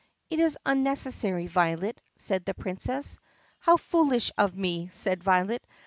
[0.31, 3.19] "It is unnecessary, Violet," said the Princess.
[3.59, 5.63] "How foolish of me!" said Violet.